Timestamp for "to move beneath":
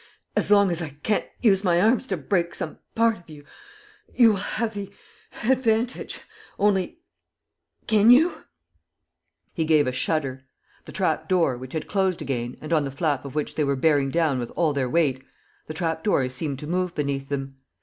16.57-17.29